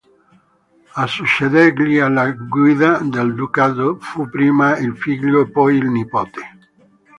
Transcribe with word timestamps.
A 0.95 1.05
succedergli 1.05 1.99
alla 1.99 2.27
guida 2.31 2.97
del 3.03 3.35
ducato 3.35 3.99
fu 4.01 4.27
prima 4.27 4.75
il 4.79 4.97
figlio 4.97 5.41
e 5.41 5.51
poi 5.51 5.77
il 5.77 5.89
nipote. 5.91 6.41